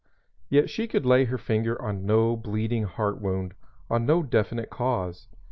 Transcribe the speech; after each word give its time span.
Yet 0.49 0.67
she 0.71 0.87
could 0.87 1.05
lay 1.05 1.25
her 1.25 1.37
finger 1.37 1.79
on 1.79 2.07
no 2.07 2.35
bleeding 2.35 2.85
heart 2.85 3.21
wound, 3.21 3.53
on 3.87 4.03
no 4.07 4.23
definite 4.23 4.71
cause. 4.71 5.27